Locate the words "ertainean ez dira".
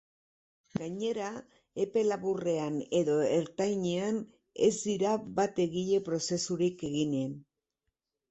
3.35-5.13